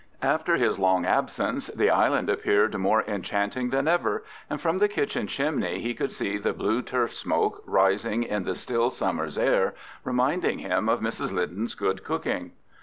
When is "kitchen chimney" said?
4.87-5.79